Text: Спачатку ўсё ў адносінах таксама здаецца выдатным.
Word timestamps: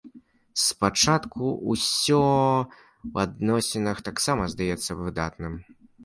Спачатку 0.61 1.49
ўсё 1.73 2.21
ў 2.21 3.25
адносінах 3.25 4.01
таксама 4.09 4.47
здаецца 4.55 4.97
выдатным. 5.03 5.53